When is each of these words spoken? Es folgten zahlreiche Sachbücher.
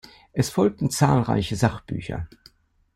Es 0.33 0.49
folgten 0.49 0.89
zahlreiche 0.89 1.55
Sachbücher. 1.55 2.27